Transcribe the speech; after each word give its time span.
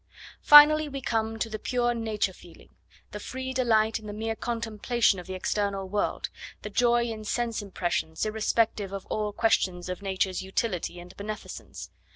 Finally 0.41 0.89
we 0.89 0.99
come 0.99 1.37
to 1.37 1.47
the 1.47 1.59
pure 1.59 1.93
nature 1.93 2.33
feeling, 2.33 2.69
the 3.11 3.19
free 3.19 3.53
delight 3.53 3.99
in 3.99 4.07
the 4.07 4.13
mere 4.13 4.35
contemplation 4.35 5.19
of 5.19 5.27
the 5.27 5.35
external 5.35 5.87
world, 5.87 6.29
the 6.63 6.71
joy 6.71 7.03
in 7.03 7.23
sense 7.23 7.61
impressions 7.61 8.25
irrespective 8.25 8.91
of 8.93 9.05
all 9.11 9.31
questions 9.31 9.89
of 9.89 10.01
Nature's 10.01 10.41
utility 10.41 10.99
and 10.99 11.15
beneficence. 11.17 11.91